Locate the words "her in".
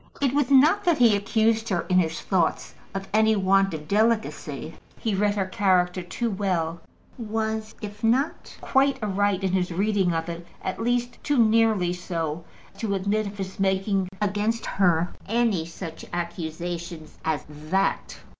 1.69-1.99